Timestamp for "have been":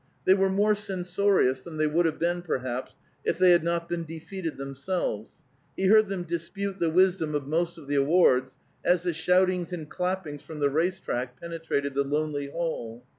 2.07-2.41